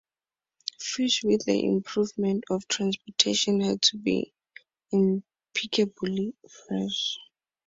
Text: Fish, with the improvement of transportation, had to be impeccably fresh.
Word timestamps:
Fish, 0.79 1.21
with 1.23 1.45
the 1.45 1.63
improvement 1.63 2.45
of 2.49 2.67
transportation, 2.67 3.61
had 3.61 3.83
to 3.83 3.97
be 3.97 4.33
impeccably 4.89 6.33
fresh. 6.49 7.19